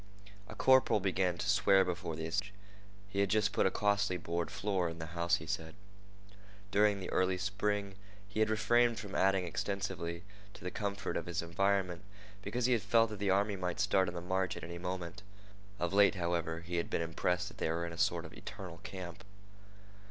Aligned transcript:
A 0.47 0.55
corporal 0.55 0.99
began 0.99 1.37
to 1.37 1.47
swear 1.47 1.85
before 1.85 2.15
the 2.15 2.25
assemblage. 2.25 2.53
He 3.07 3.19
had 3.19 3.29
just 3.29 3.53
put 3.53 3.67
a 3.67 3.69
costly 3.69 4.17
board 4.17 4.49
floor 4.49 4.89
in 4.89 4.99
his 4.99 5.09
house, 5.09 5.35
he 5.35 5.45
said. 5.45 5.75
During 6.71 6.99
the 6.99 7.11
early 7.11 7.37
spring 7.37 7.93
he 8.27 8.39
had 8.39 8.49
refrained 8.49 8.97
from 8.97 9.13
adding 9.13 9.45
extensively 9.45 10.23
to 10.55 10.63
the 10.63 10.71
comfort 10.71 11.17
of 11.17 11.27
his 11.27 11.43
environment 11.43 12.03
because 12.41 12.65
he 12.65 12.73
had 12.73 12.81
felt 12.81 13.11
that 13.11 13.19
the 13.19 13.29
army 13.29 13.55
might 13.55 13.79
start 13.79 14.07
on 14.07 14.15
the 14.15 14.21
march 14.21 14.57
at 14.57 14.63
any 14.63 14.79
moment. 14.79 15.21
Of 15.77 15.93
late, 15.93 16.15
however, 16.15 16.61
he 16.61 16.77
had 16.77 16.89
been 16.89 17.03
impressed 17.03 17.49
that 17.49 17.59
they 17.59 17.69
were 17.69 17.85
in 17.85 17.93
a 17.93 17.97
sort 17.99 18.25
of 18.25 18.33
eternal 18.33 18.79
camp. 18.79 19.23